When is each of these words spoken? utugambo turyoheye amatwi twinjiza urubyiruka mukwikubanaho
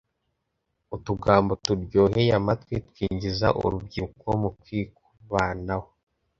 utugambo 0.95 1.51
turyoheye 1.63 2.31
amatwi 2.39 2.73
twinjiza 2.87 3.47
urubyiruka 3.63 4.29
mukwikubanaho 4.41 5.87